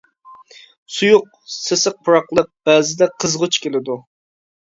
[0.95, 1.27] سۇيۇق،
[1.57, 4.01] سېسىق پۇراقلىق، بەزىدە قىزغۇچ كېلىدۇ.